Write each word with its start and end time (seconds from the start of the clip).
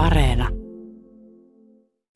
Areena. 0.00 0.48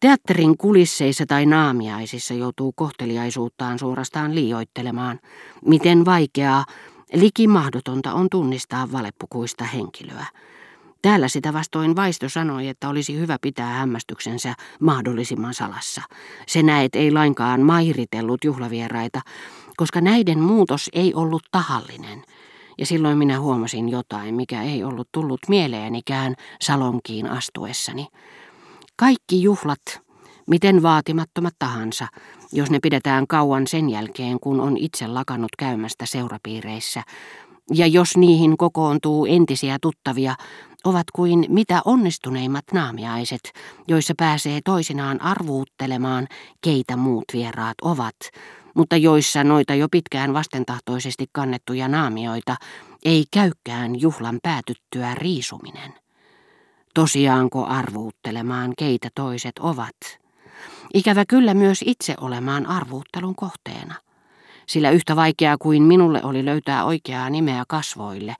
Teatterin 0.01 0.57
kulisseissa 0.59 1.27
tai 1.27 1.47
naamiaisissa 1.47 2.35
joutuu 2.35 2.73
kohteliaisuuttaan 2.77 3.79
suorastaan 3.79 4.35
liioittelemaan, 4.35 5.21
miten 5.65 6.05
vaikeaa, 6.05 6.65
liki 7.13 7.47
mahdotonta 7.49 8.13
on 8.13 8.27
tunnistaa 8.31 8.93
valepukuista 8.93 9.65
henkilöä. 9.65 10.27
Täällä 11.03 11.29
sitä 11.29 11.53
vastoin 11.53 11.97
vaisto 11.97 12.29
sanoi, 12.29 12.69
että 12.69 12.89
olisi 12.89 13.19
hyvä 13.19 13.37
pitää 13.41 13.69
hämmästyksensä 13.69 14.55
mahdollisimman 14.81 15.55
salassa. 15.55 16.03
Se 16.47 16.63
näet 16.63 16.95
ei 16.95 17.13
lainkaan 17.13 17.61
mairitellut 17.61 18.45
juhlavieraita, 18.45 19.21
koska 19.77 20.01
näiden 20.01 20.39
muutos 20.39 20.91
ei 20.93 21.15
ollut 21.15 21.43
tahallinen. 21.51 22.23
Ja 22.79 22.87
silloin 22.87 23.19
minä 23.19 23.41
huomasin 23.41 23.89
jotain, 23.89 24.35
mikä 24.35 24.63
ei 24.63 24.85
ollut 24.85 25.09
tullut 25.13 25.41
mieleenikään 25.49 26.35
salonkiin 26.63 27.31
astuessani. 27.31 28.07
Kaikki 28.97 29.43
juhlat, 29.43 29.83
miten 30.47 30.83
vaatimattomat 30.83 31.55
tahansa, 31.59 32.09
jos 32.53 32.71
ne 32.71 32.79
pidetään 32.83 33.27
kauan 33.27 33.67
sen 33.67 33.91
jälkeen, 33.91 34.41
kun 34.41 34.61
on 34.61 34.77
itse 34.77 35.07
lakannut 35.07 35.57
käymästä 35.59 36.07
seurapiireissä, 36.07 37.03
ja 37.75 37.87
jos 37.87 38.17
niihin 38.17 38.57
kokoontuu 38.57 39.27
entisiä 39.27 39.79
tuttavia, 39.83 40.35
ovat 40.85 41.05
kuin 41.15 41.45
mitä 41.49 41.83
onnistuneimmat 41.85 42.65
naamiaiset, 42.73 43.41
joissa 43.89 44.15
pääsee 44.19 44.61
toisinaan 44.65 45.23
arvuuttelemaan, 45.23 46.27
keitä 46.61 46.97
muut 46.97 47.25
vieraat 47.33 47.75
ovat, 47.83 48.17
mutta 48.75 48.97
joissa 48.97 49.45
noita 49.45 49.75
jo 49.75 49.89
pitkään 49.91 50.35
vastentahtoisesti 50.35 51.27
kannettuja 51.33 51.89
naamioita 51.89 52.57
ei 53.05 53.25
käykään 53.31 54.01
juhlan 54.01 54.39
päätyttyä 54.43 55.15
riisuminen. 55.15 55.95
Tosiaanko 56.95 57.67
arvuuttelemaan, 57.67 58.73
keitä 58.79 59.09
toiset 59.15 59.59
ovat? 59.59 59.97
Ikävä 60.95 61.25
kyllä 61.29 61.55
myös 61.55 61.85
itse 61.87 62.15
olemaan 62.21 62.67
arvuuttelun 62.67 63.35
kohteena. 63.35 63.95
Sillä 64.67 64.91
yhtä 64.91 65.17
vaikeaa 65.17 65.57
kuin 65.59 65.83
minulle 65.83 66.21
oli 66.23 66.45
löytää 66.45 66.85
oikeaa 66.85 67.31
nimeä 67.31 67.65
kasvoille, 67.69 68.35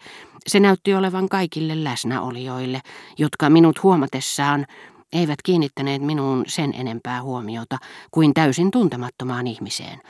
se 0.47 0.61
näytti 0.61 0.95
olevan 0.95 1.29
kaikille 1.29 1.85
läsnäolijoille, 1.85 2.81
jotka 3.19 3.51
minut 3.51 3.83
huomatessaan 3.83 4.67
eivät 5.15 5.43
kiinnittäneet 5.45 6.03
minuun 6.03 6.45
sen 6.47 6.75
enempää 6.75 7.23
huomiota 7.23 7.79
kuin 8.11 8.35
täysin 8.35 8.71
tuntemattomaan 8.71 9.47
ihmiseen, 9.47 10.01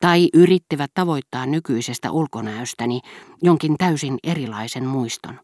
tai 0.00 0.28
yrittivät 0.34 0.90
tavoittaa 0.94 1.46
nykyisestä 1.46 2.10
ulkonäöstäni 2.10 3.00
jonkin 3.42 3.74
täysin 3.78 4.18
erilaisen 4.24 4.86
muiston. 4.86 5.40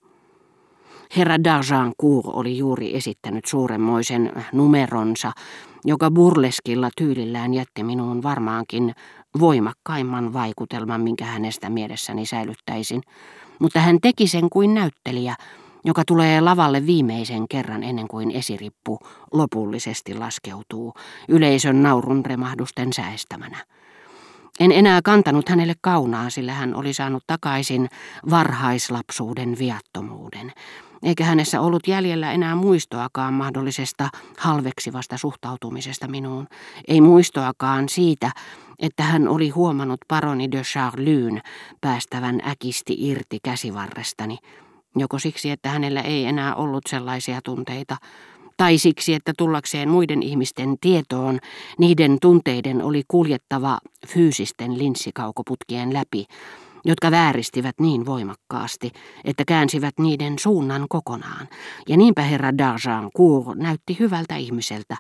Herra 1.17 1.37
D'Argencourt 1.37 2.31
oli 2.33 2.59
juuri 2.59 2.97
esittänyt 2.97 3.45
suuremmoisen 3.45 4.33
numeronsa, 4.53 5.33
joka 5.85 6.11
burleskilla 6.11 6.91
tyylillään 6.97 7.55
jätti 7.55 7.83
minuun 7.83 8.23
varmaankin 8.23 8.95
voimakkaimman 9.41 10.33
vaikutelman, 10.33 11.01
minkä 11.01 11.25
hänestä 11.25 11.71
mielessäni 11.71 12.27
säilyttäisin. 12.27 13.03
Mutta 13.59 13.81
hän 13.81 13.99
teki 14.03 14.27
sen 14.27 14.51
kuin 14.51 14.75
näyttelijä, 14.75 15.35
joka 15.85 16.03
tulee 16.07 16.41
lavalle 16.41 16.87
viimeisen 16.87 17.49
kerran 17.49 17.83
ennen 17.83 18.09
kuin 18.09 18.31
esirippu 18.31 18.99
lopullisesti 19.33 20.15
laskeutuu, 20.15 20.95
yleisön 21.29 21.83
naurun 21.83 22.27
remahdusten 22.27 22.93
säestämänä. 22.93 23.65
En 24.61 24.73
enää 24.73 25.01
kantanut 25.05 25.49
hänelle 25.49 25.75
kaunaa, 25.81 26.31
sillä 26.31 26.53
hän 26.53 26.75
oli 26.75 26.93
saanut 26.93 27.25
takaisin 27.27 27.89
varhaislapsuuden 28.31 29.57
viattomuuden 29.59 30.53
eikä 31.03 31.25
hänessä 31.25 31.61
ollut 31.61 31.89
jäljellä 31.89 32.33
enää 32.33 32.55
muistoakaan 32.55 33.35
mahdollisesta 33.35 34.09
halveksivasta 34.39 35.17
suhtautumisesta 35.17 36.09
minuun. 36.09 36.47
Ei 36.89 37.01
muistoakaan 37.01 37.89
siitä, 37.89 38.31
että 38.79 39.03
hän 39.03 39.29
oli 39.29 39.49
huomannut 39.49 40.01
paroni 40.09 40.51
de 40.51 40.63
Charlyn 40.63 41.41
päästävän 41.81 42.41
äkisti 42.49 42.97
irti 42.99 43.39
käsivarrestani, 43.43 44.39
joko 44.97 45.19
siksi, 45.19 45.51
että 45.51 45.69
hänellä 45.69 46.01
ei 46.01 46.25
enää 46.25 46.55
ollut 46.55 46.83
sellaisia 46.89 47.41
tunteita, 47.45 47.97
tai 48.57 48.79
siksi, 48.79 49.15
että 49.15 49.33
tullakseen 49.39 49.89
muiden 49.89 50.23
ihmisten 50.23 50.77
tietoon 50.81 51.39
niiden 51.79 52.19
tunteiden 52.21 52.83
oli 52.83 53.03
kuljettava 53.09 53.79
fyysisten 54.07 54.79
linssikaukoputkien 54.79 55.95
läpi, 55.95 56.25
jotka 56.85 57.11
vääristivät 57.11 57.75
niin 57.81 58.07
voimakkaasti, 58.07 58.93
että 59.25 59.45
käänsivät 59.47 59.95
niiden 59.99 60.39
suunnan 60.39 60.87
kokonaan. 60.89 61.49
Ja 61.89 61.97
niinpä 61.97 62.23
herra 62.23 62.59
Darjan 62.59 63.11
Cour 63.17 63.57
näytti 63.57 63.97
hyvältä 63.99 64.37
ihmiseltä, 64.37 64.97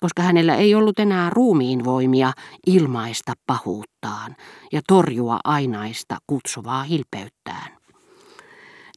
koska 0.00 0.22
hänellä 0.22 0.56
ei 0.56 0.74
ollut 0.74 0.98
enää 0.98 1.30
ruumiin 1.30 1.84
voimia 1.84 2.32
ilmaista 2.66 3.32
pahuuttaan 3.46 4.36
ja 4.72 4.80
torjua 4.88 5.40
ainaista 5.44 6.16
kutsuvaa 6.26 6.82
hilpeyttään. 6.82 7.75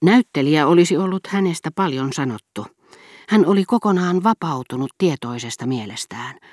Näyttelijä 0.03 0.67
olisi 0.67 0.97
ollut 0.97 1.27
hänestä 1.27 1.69
paljon 1.75 2.13
sanottu. 2.13 2.65
Hän 3.29 3.45
oli 3.45 3.65
kokonaan 3.65 4.23
vapautunut 4.23 4.91
tietoisesta 4.97 5.65
mielestään– 5.65 6.35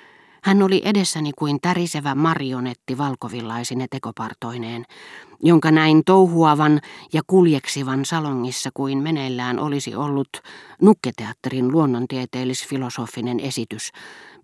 hän 0.46 0.62
oli 0.62 0.82
edessäni 0.84 1.32
kuin 1.38 1.58
tärisevä 1.62 2.14
marionetti 2.14 2.98
valkovillaisine 2.98 3.86
tekopartoineen, 3.90 4.84
jonka 5.42 5.70
näin 5.70 6.02
touhuavan 6.04 6.80
ja 7.12 7.22
kuljeksivan 7.26 8.04
salongissa 8.04 8.70
kuin 8.74 8.98
meneillään 8.98 9.58
olisi 9.58 9.94
ollut 9.94 10.28
nukketeatterin 10.82 11.72
luonnontieteellis-filosofinen 11.72 13.40
esitys, 13.40 13.90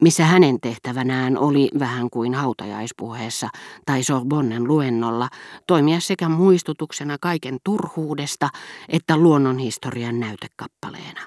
missä 0.00 0.24
hänen 0.24 0.60
tehtävänään 0.60 1.38
oli 1.38 1.68
vähän 1.78 2.10
kuin 2.10 2.34
hautajaispuheessa 2.34 3.48
tai 3.86 4.02
Sorbonnen 4.02 4.64
luennolla 4.64 5.28
toimia 5.66 6.00
sekä 6.00 6.28
muistutuksena 6.28 7.16
kaiken 7.20 7.58
turhuudesta 7.64 8.48
että 8.88 9.16
luonnonhistorian 9.16 10.20
näytekappaleena. 10.20 11.20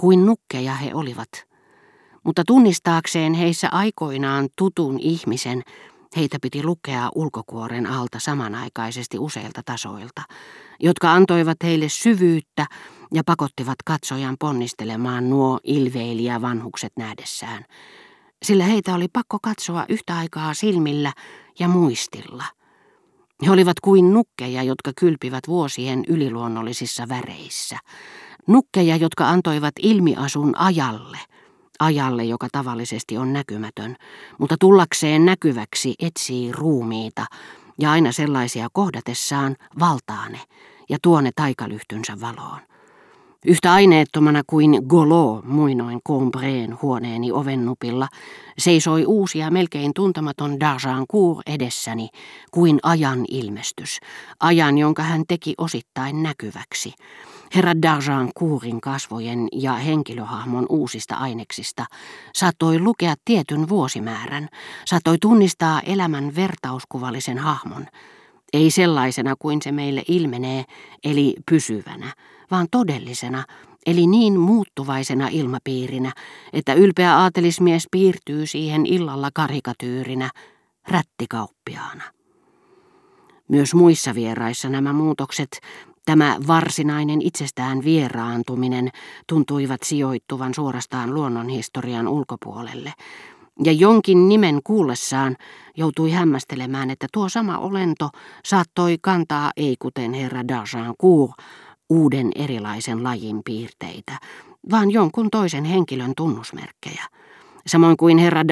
Kuin 0.00 0.26
nukkeja 0.26 0.74
he 0.74 0.94
olivat– 0.94 1.28
mutta 2.30 2.44
tunnistaakseen 2.46 3.34
heissä 3.34 3.68
aikoinaan 3.72 4.48
tutun 4.56 5.00
ihmisen, 5.00 5.62
heitä 6.16 6.38
piti 6.42 6.62
lukea 6.62 7.08
ulkokuoren 7.14 7.86
alta 7.86 8.18
samanaikaisesti 8.18 9.18
useilta 9.18 9.60
tasoilta, 9.64 10.22
jotka 10.80 11.12
antoivat 11.12 11.56
heille 11.62 11.88
syvyyttä 11.88 12.66
ja 13.14 13.22
pakottivat 13.26 13.74
katsojan 13.84 14.36
ponnistelemaan 14.38 15.30
nuo 15.30 15.58
ilveilijä 15.64 16.40
vanhukset 16.40 16.92
nähdessään. 16.98 17.64
Sillä 18.42 18.64
heitä 18.64 18.94
oli 18.94 19.08
pakko 19.12 19.38
katsoa 19.42 19.84
yhtä 19.88 20.16
aikaa 20.16 20.54
silmillä 20.54 21.12
ja 21.58 21.68
muistilla. 21.68 22.44
He 23.46 23.50
olivat 23.50 23.80
kuin 23.80 24.12
nukkeja, 24.12 24.62
jotka 24.62 24.92
kylpivät 25.00 25.48
vuosien 25.48 26.04
yliluonnollisissa 26.08 27.08
väreissä. 27.08 27.78
Nukkeja, 28.46 28.96
jotka 28.96 29.28
antoivat 29.28 29.74
ilmiasun 29.82 30.58
ajalle– 30.58 31.18
ajalle, 31.80 32.24
joka 32.24 32.48
tavallisesti 32.52 33.18
on 33.18 33.32
näkymätön, 33.32 33.96
mutta 34.38 34.56
tullakseen 34.60 35.24
näkyväksi 35.24 35.94
etsii 35.98 36.52
ruumiita 36.52 37.26
ja 37.78 37.90
aina 37.90 38.12
sellaisia 38.12 38.68
kohdatessaan 38.72 39.56
valtaane 39.78 40.40
ja 40.88 40.98
tuone 41.02 41.30
taikalyhtynsä 41.36 42.20
valoon. 42.20 42.60
Yhtä 43.46 43.72
aineettomana 43.72 44.42
kuin 44.46 44.70
Golo 44.88 45.42
muinoin 45.44 46.00
Combreen 46.08 46.78
huoneeni 46.82 47.32
ovennupilla, 47.32 48.08
seisoi 48.58 49.04
uusi 49.06 49.38
ja 49.38 49.50
melkein 49.50 49.92
tuntematon 49.94 50.52
D'Argencourt 50.52 51.42
edessäni 51.46 52.08
kuin 52.50 52.78
ajan 52.82 53.24
ilmestys, 53.28 53.98
ajan, 54.40 54.78
jonka 54.78 55.02
hän 55.02 55.22
teki 55.28 55.54
osittain 55.58 56.22
näkyväksi. 56.22 56.94
Herra 57.54 57.72
D'Argencourtin 57.72 58.80
kasvojen 58.82 59.48
ja 59.52 59.72
henkilöhahmon 59.72 60.66
uusista 60.68 61.14
aineksista 61.14 61.86
saattoi 62.34 62.78
lukea 62.78 63.14
tietyn 63.24 63.68
vuosimäärän, 63.68 64.48
saattoi 64.84 65.18
tunnistaa 65.18 65.80
elämän 65.80 66.34
vertauskuvallisen 66.34 67.38
hahmon, 67.38 67.86
ei 68.52 68.70
sellaisena 68.70 69.34
kuin 69.38 69.62
se 69.62 69.72
meille 69.72 70.02
ilmenee, 70.08 70.64
eli 71.04 71.34
pysyvänä, 71.50 72.12
vaan 72.50 72.66
todellisena, 72.70 73.44
eli 73.86 74.06
niin 74.06 74.40
muuttuvaisena 74.40 75.28
ilmapiirinä, 75.28 76.12
että 76.52 76.74
ylpeä 76.74 77.16
aatelismies 77.16 77.88
piirtyy 77.90 78.46
siihen 78.46 78.86
illalla 78.86 79.30
karikatyyrinä, 79.34 80.30
rättikauppiaana. 80.88 82.04
Myös 83.48 83.74
muissa 83.74 84.14
vieraissa 84.14 84.68
nämä 84.68 84.92
muutokset, 84.92 85.60
tämä 86.10 86.36
varsinainen 86.46 87.22
itsestään 87.22 87.84
vieraantuminen, 87.84 88.88
tuntuivat 89.28 89.82
sijoittuvan 89.82 90.54
suorastaan 90.54 91.14
luonnonhistorian 91.14 92.08
ulkopuolelle, 92.08 92.92
ja 93.64 93.72
jonkin 93.72 94.28
nimen 94.28 94.60
kuullessaan 94.64 95.36
joutui 95.76 96.10
hämmästelemään, 96.10 96.90
että 96.90 97.06
tuo 97.12 97.28
sama 97.28 97.58
olento 97.58 98.08
saattoi 98.44 98.98
kantaa 99.00 99.50
ei 99.56 99.76
kuten 99.78 100.12
herra 100.12 100.40
D'Argencourt, 100.42 101.44
uuden 101.90 102.30
erilaisen 102.34 103.04
lajin 103.04 103.40
piirteitä, 103.44 104.18
vaan 104.70 104.90
jonkun 104.90 105.30
toisen 105.30 105.64
henkilön 105.64 106.12
tunnusmerkkejä. 106.16 107.04
Samoin 107.66 107.96
kuin 107.96 108.18
herra 108.18 108.42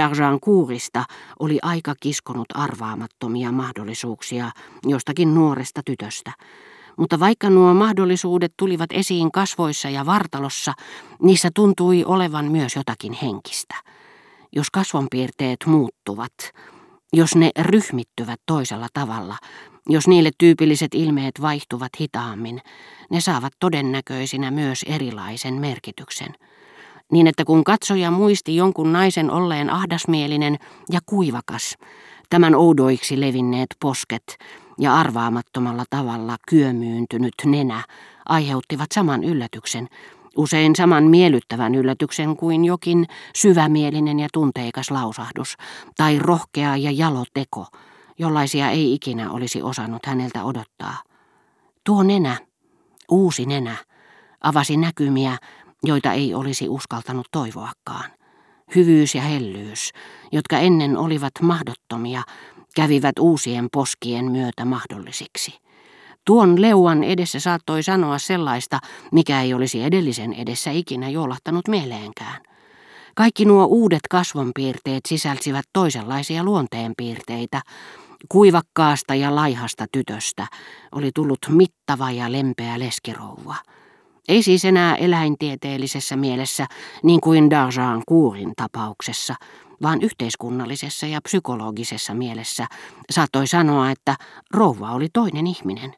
kuurista 0.41 1.05
oli 1.39 1.59
aika 1.63 1.95
kiskonut 2.01 2.47
arvaamattomia 2.55 3.53
mahdollisuuksia 3.53 4.51
jostakin 4.87 5.35
nuoresta 5.35 5.81
tytöstä. 5.85 6.33
Mutta 6.99 7.21
vaikka 7.21 7.51
nuo 7.51 7.75
mahdollisuudet 7.75 8.53
tulivat 8.57 8.91
esiin 8.93 9.33
kasvoissa 9.33 9.91
ja 9.91 10.07
vartalossa, 10.07 10.73
niissä 11.23 11.51
tuntui 11.55 12.05
olevan 12.05 12.45
myös 12.45 12.77
jotakin 12.77 13.13
henkistä. 13.13 13.75
Jos 14.53 14.71
kasvonpiirteet 14.71 15.59
muuttuvat, 15.67 16.33
jos 17.13 17.37
ne 17.37 17.51
ryhmittyvät 17.59 18.41
toisella 18.47 18.87
tavalla, 18.95 19.37
jos 19.89 20.09
niille 20.09 20.31
tyypilliset 20.39 20.95
ilmeet 20.95 21.41
vaihtuvat 21.41 21.91
hitaammin, 22.01 22.61
ne 23.11 23.21
saavat 23.21 23.53
todennäköisinä 23.61 24.51
myös 24.51 24.83
erilaisen 24.83 25.55
merkityksen. 25.55 26.35
Niin 27.13 27.27
että 27.27 27.45
kun 27.45 27.65
katsoja 27.65 28.11
muisti 28.11 28.57
jonkun 28.57 28.93
naisen 28.93 29.31
olleen 29.31 29.71
ahdasmielinen 29.71 30.57
ja 30.93 31.01
kuivakas, 31.07 31.75
tämän 32.31 32.55
oudoiksi 32.55 33.21
levinneet 33.21 33.77
posket 33.81 34.39
ja 34.79 34.95
arvaamattomalla 34.95 35.85
tavalla 35.91 36.37
kyömyyntynyt 36.49 37.35
nenä 37.45 37.85
aiheuttivat 38.29 38.93
saman 38.93 39.25
yllätyksen, 39.25 39.89
usein 40.37 40.77
saman 40.77 41.05
miellyttävän 41.05 41.75
yllätyksen 41.75 42.37
kuin 42.37 42.65
jokin 42.65 43.07
syvämielinen 43.37 44.21
ja 44.21 44.29
tunteikas 44.33 44.91
lausahdus 44.91 45.57
tai 45.97 46.19
rohkea 46.19 46.77
ja 46.77 46.91
jalo 46.91 47.25
teko, 47.35 47.67
jollaisia 48.19 48.71
ei 48.71 48.95
ikinä 48.95 49.31
olisi 49.31 49.63
osannut 49.63 50.07
häneltä 50.07 50.45
odottaa. 50.45 51.03
Tuo 51.85 52.03
nenä, 52.03 52.37
uusi 53.11 53.47
nenä, 53.47 53.77
avasi 54.41 54.77
näkymiä, 54.77 55.37
joita 55.85 56.13
ei 56.13 56.35
olisi 56.35 56.69
uskaltanut 56.69 57.27
toivoakaan. 57.31 58.11
Hyvyys 58.75 59.15
ja 59.15 59.23
hellyys, 59.23 59.93
jotka 60.33 60.59
ennen 60.59 60.97
olivat 60.97 61.33
mahdottomia, 61.43 62.23
kävivät 62.75 63.19
uusien 63.19 63.69
poskien 63.73 64.33
myötä 64.33 64.65
mahdollisiksi. 64.65 65.59
Tuon 66.25 66.63
leuan 66.63 67.05
edessä 67.05 67.41
saattoi 67.41 67.83
sanoa 67.83 68.19
sellaista, 68.19 68.79
mikä 69.13 69.43
ei 69.43 69.55
olisi 69.55 69.83
edellisen 69.83 70.33
edessä 70.33 70.71
ikinä 70.71 71.09
joolahtanut 71.09 71.69
mieleenkään. 71.69 72.41
Kaikki 73.15 73.45
nuo 73.45 73.65
uudet 73.65 74.01
kasvonpiirteet 74.11 75.01
sisälsivät 75.09 75.65
toisenlaisia 75.73 76.45
luonteenpiirteitä. 76.45 77.63
Kuivakkaasta 78.29 79.15
ja 79.15 79.35
laihasta 79.35 79.87
tytöstä 79.93 80.47
oli 80.93 81.11
tullut 81.15 81.39
mittava 81.49 82.11
ja 82.11 82.33
lempeä 82.33 82.79
leskirouva. 82.79 83.57
Ei 84.29 84.43
siis 84.43 84.65
enää 84.65 84.97
eläintieteellisessä 84.97 86.17
mielessä, 86.17 86.67
niin 87.03 87.21
kuin 87.21 87.51
Darjan 87.51 88.03
Kuurin 88.09 88.53
tapauksessa, 88.57 89.35
vaan 89.83 90.03
yhteiskunnallisessa 90.03 91.07
ja 91.07 91.21
psykologisessa 91.21 92.15
mielessä 92.15 92.67
saattoi 93.11 93.47
sanoa, 93.47 93.91
että 93.91 94.17
rouva 94.51 94.93
oli 94.93 95.09
toinen 95.13 95.47
ihminen. 95.47 95.95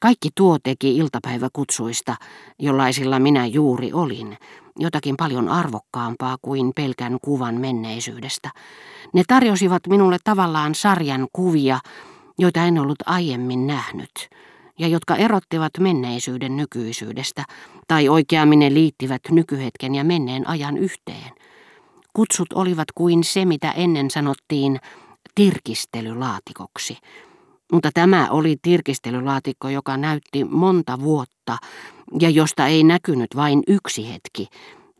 Kaikki 0.00 0.28
tuo 0.34 0.58
teki 0.62 0.96
iltapäiväkutsuista, 0.96 2.16
jollaisilla 2.58 3.18
minä 3.18 3.46
juuri 3.46 3.92
olin, 3.92 4.38
jotakin 4.78 5.16
paljon 5.16 5.48
arvokkaampaa 5.48 6.36
kuin 6.42 6.72
pelkän 6.76 7.18
kuvan 7.22 7.54
menneisyydestä. 7.54 8.50
Ne 9.14 9.22
tarjosivat 9.28 9.82
minulle 9.86 10.16
tavallaan 10.24 10.74
sarjan 10.74 11.26
kuvia, 11.32 11.78
joita 12.38 12.64
en 12.64 12.78
ollut 12.78 12.98
aiemmin 13.06 13.66
nähnyt, 13.66 14.28
ja 14.78 14.88
jotka 14.88 15.16
erottivat 15.16 15.72
menneisyyden 15.80 16.56
nykyisyydestä, 16.56 17.44
tai 17.88 18.08
oikeammin 18.08 18.58
ne 18.58 18.74
liittivät 18.74 19.22
nykyhetken 19.30 19.94
ja 19.94 20.04
menneen 20.04 20.48
ajan 20.48 20.76
yhteen. 20.76 21.32
Kutsut 22.18 22.52
olivat 22.52 22.88
kuin 22.94 23.24
se, 23.24 23.44
mitä 23.44 23.70
ennen 23.70 24.10
sanottiin 24.10 24.80
tirkistelylaatikoksi– 25.34 26.98
mutta 27.72 27.90
tämä 27.94 28.28
oli 28.30 28.56
tirkistelylaatikko, 28.62 29.68
joka 29.68 29.96
näytti 29.96 30.44
monta 30.44 31.00
vuotta 31.00 31.56
ja 32.20 32.30
josta 32.30 32.66
ei 32.66 32.84
näkynyt 32.84 33.36
vain 33.36 33.62
yksi 33.66 34.12
hetki, 34.12 34.48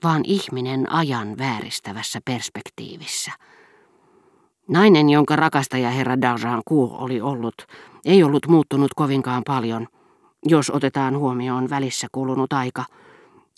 vaan 0.05 0.23
ihminen 0.25 0.93
ajan 0.93 1.38
vääristävässä 1.38 2.20
perspektiivissä. 2.25 3.32
Nainen, 4.69 5.11
jonka 5.11 5.37
rakastaja 5.37 5.91
herra 5.91 6.17
Kuur 6.65 6.91
oli 6.93 7.20
ollut, 7.20 7.55
ei 8.05 8.23
ollut 8.23 8.47
muuttunut 8.49 8.94
kovinkaan 8.97 9.43
paljon, 9.47 9.87
jos 10.47 10.70
otetaan 10.70 11.19
huomioon 11.19 11.70
välissä 11.70 12.06
kulunut 12.12 12.53
aika. 12.53 12.85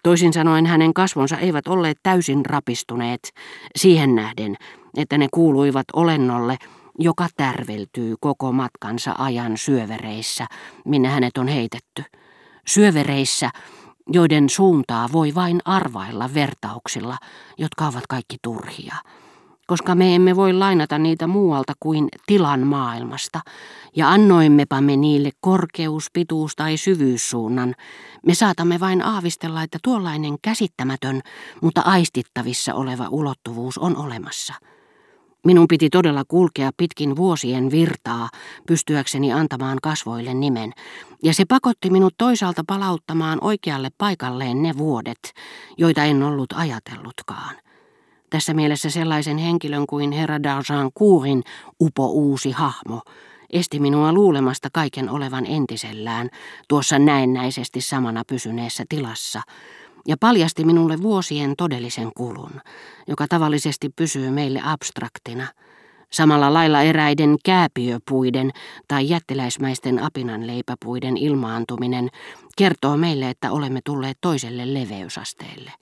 Toisin 0.02 0.32
sanoen 0.32 0.66
hänen 0.66 0.94
kasvonsa 0.94 1.36
eivät 1.36 1.68
olleet 1.68 1.98
täysin 2.02 2.46
rapistuneet 2.46 3.32
siihen 3.76 4.14
nähden, 4.14 4.56
että 4.96 5.18
ne 5.18 5.28
kuuluivat 5.30 5.84
olennolle, 5.92 6.56
joka 6.98 7.26
tärveltyy 7.36 8.14
koko 8.20 8.52
matkansa 8.52 9.14
ajan 9.18 9.58
syövereissä, 9.58 10.46
minne 10.84 11.08
hänet 11.08 11.38
on 11.38 11.48
heitetty. 11.48 12.04
Syövereissä, 12.66 13.50
joiden 14.06 14.48
suuntaa 14.48 15.08
voi 15.12 15.34
vain 15.34 15.60
arvailla 15.64 16.34
vertauksilla, 16.34 17.16
jotka 17.58 17.86
ovat 17.86 18.04
kaikki 18.08 18.36
turhia, 18.42 18.94
koska 19.70 19.94
me 19.94 20.14
emme 20.14 20.36
voi 20.36 20.52
lainata 20.52 20.98
niitä 20.98 21.26
muualta 21.26 21.72
kuin 21.80 22.08
tilan 22.26 22.66
maailmasta, 22.66 23.40
ja 23.96 24.10
annoimmepa 24.10 24.80
me 24.80 24.96
niille 24.96 25.30
korkeus, 25.40 26.06
pituus 26.12 26.56
tai 26.56 26.76
syvyyssuunnan, 26.76 27.74
me 28.26 28.34
saatamme 28.34 28.80
vain 28.80 29.02
aavistella, 29.02 29.62
että 29.62 29.78
tuollainen 29.84 30.36
käsittämätön, 30.42 31.20
mutta 31.60 31.80
aistittavissa 31.80 32.74
oleva 32.74 33.08
ulottuvuus 33.10 33.78
on 33.78 33.96
olemassa– 33.96 34.54
Minun 35.44 35.68
piti 35.68 35.90
todella 35.90 36.22
kulkea 36.28 36.70
pitkin 36.76 37.16
vuosien 37.16 37.70
virtaa, 37.70 38.28
pystyäkseni 38.66 39.32
antamaan 39.32 39.78
kasvoille 39.82 40.34
nimen, 40.34 40.72
ja 41.22 41.34
se 41.34 41.44
pakotti 41.44 41.90
minut 41.90 42.14
toisaalta 42.18 42.64
palauttamaan 42.66 43.38
oikealle 43.40 43.88
paikalleen 43.98 44.62
ne 44.62 44.78
vuodet, 44.78 45.32
joita 45.78 46.04
en 46.04 46.22
ollut 46.22 46.52
ajatellutkaan. 46.52 47.69
Tässä 48.30 48.54
mielessä 48.54 48.90
sellaisen 48.90 49.38
henkilön 49.38 49.86
kuin 49.86 50.12
herra 50.12 50.42
Darjan 50.42 50.90
Kuurin 50.94 51.42
upo 51.80 52.06
uusi 52.06 52.50
hahmo. 52.50 53.02
Esti 53.50 53.80
minua 53.80 54.12
luulemasta 54.12 54.68
kaiken 54.72 55.10
olevan 55.10 55.46
entisellään 55.46 56.28
tuossa 56.68 56.98
näennäisesti 56.98 57.80
samana 57.80 58.22
pysyneessä 58.26 58.84
tilassa, 58.88 59.42
ja 60.08 60.16
paljasti 60.20 60.64
minulle 60.64 61.02
vuosien 61.02 61.54
todellisen 61.56 62.10
kulun, 62.16 62.60
joka 63.08 63.28
tavallisesti 63.28 63.88
pysyy 63.96 64.30
meille 64.30 64.60
abstraktina, 64.64 65.46
samalla 66.10 66.52
lailla 66.52 66.82
eräiden 66.82 67.36
kääpiöpuiden 67.44 68.50
tai 68.88 69.08
jättiläismäisten 69.08 70.02
apinanleipäpuiden 70.02 71.16
ilmaantuminen 71.16 72.08
kertoo 72.56 72.96
meille, 72.96 73.30
että 73.30 73.52
olemme 73.52 73.80
tulleet 73.84 74.18
toiselle 74.20 74.74
leveysasteelle. 74.74 75.72